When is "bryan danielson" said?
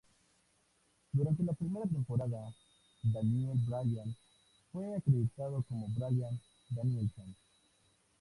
5.89-7.35